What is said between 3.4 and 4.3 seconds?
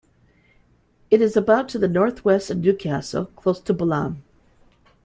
to Bolam.